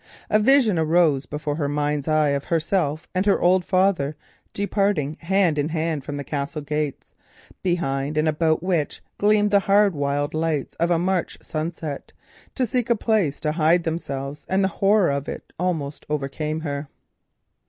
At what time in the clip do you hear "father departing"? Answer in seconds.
3.63-5.13